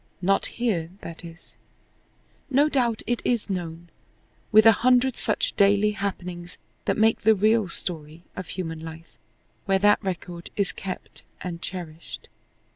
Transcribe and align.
Not 0.23 0.47
here, 0.47 0.89
that 1.01 1.23
is. 1.23 1.57
No 2.49 2.69
doubt 2.69 3.03
it 3.05 3.21
is 3.23 3.51
known, 3.51 3.89
with 4.51 4.65
a 4.65 4.71
hundred 4.81 5.15
such 5.15 5.55
daily 5.55 5.91
happenings 5.91 6.57
that 6.85 6.97
make 6.97 7.21
the 7.21 7.35
real 7.35 7.69
story 7.69 8.23
of 8.35 8.47
human 8.47 8.79
life, 8.79 9.15
where 9.65 9.77
that 9.77 10.03
record 10.03 10.49
is 10.55 10.71
kept 10.71 11.21
and 11.41 11.61
cherished. 11.61 12.29